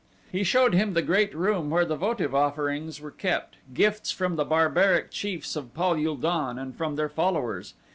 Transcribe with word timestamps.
He 0.31 0.43
showed 0.43 0.73
him 0.73 0.93
the 0.95 1.03
great 1.03 1.31
room 1.35 1.69
where 1.69 1.85
the 1.85 1.95
votive 1.95 2.33
offerings 2.33 2.99
were 2.99 3.11
kept, 3.11 3.57
gifts 3.71 4.09
from 4.09 4.35
the 4.35 4.43
barbaric 4.43 5.11
chiefs 5.11 5.55
of 5.55 5.75
Pal 5.75 5.93
ul 5.93 6.15
don 6.15 6.57
and 6.57 6.75
from 6.75 6.95
their 6.95 7.07
followers. 7.07 7.75